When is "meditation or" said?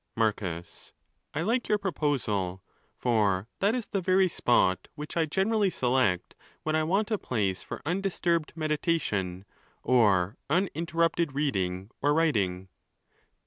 8.55-10.37